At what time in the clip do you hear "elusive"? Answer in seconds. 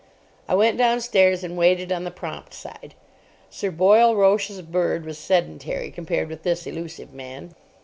6.65-7.13